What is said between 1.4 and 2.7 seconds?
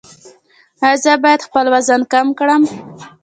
خپل وزن کم کړم؟